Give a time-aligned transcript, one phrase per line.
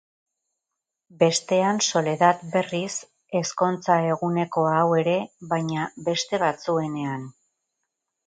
[1.23, 2.95] Bestean Soledad berriz,
[3.41, 5.15] ezkontza egunekoa hau ere,
[5.53, 7.29] baina beste batzuenean.